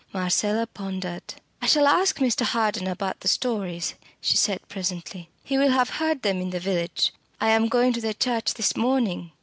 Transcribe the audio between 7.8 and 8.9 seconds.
to the church this